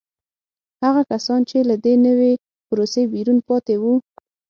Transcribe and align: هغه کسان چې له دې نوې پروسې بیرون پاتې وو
هغه 0.83 1.01
کسان 1.11 1.39
چې 1.49 1.57
له 1.69 1.75
دې 1.85 1.93
نوې 2.05 2.33
پروسې 2.69 3.01
بیرون 3.13 3.37
پاتې 3.47 3.75
وو 3.81 3.93